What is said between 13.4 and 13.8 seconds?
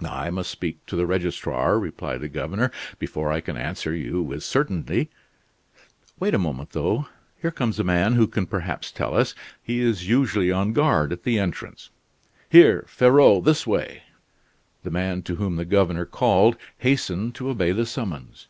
this